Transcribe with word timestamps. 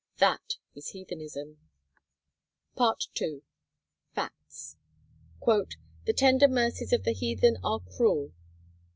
That 0.17 0.55
is 0.73 0.93
heathenism! 0.93 1.59
*II.—FACTS.* 2.75 4.77
"The 5.45 6.13
tender 6.17 6.47
mercies 6.47 6.91
of 6.91 7.03
the 7.03 7.13
heathen 7.13 7.59
are 7.63 7.81
cruel." 7.81 8.31